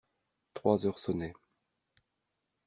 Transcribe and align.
Trois 0.55 0.87
heures 0.87 0.97
sonnaient. 0.97 1.35